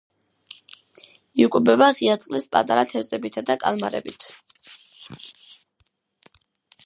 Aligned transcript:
იკვებება 1.43 1.89
ღია 1.99 2.15
წყლის 2.23 2.47
პატარა 2.55 2.85
თევზებითა 2.93 3.43
და 3.49 3.57
კალმარებით. 3.63 4.27